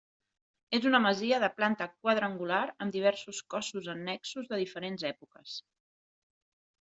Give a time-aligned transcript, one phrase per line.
[0.77, 5.55] És una masia de planta quadrangular amb diversos cossos annexos de diferents èpoques.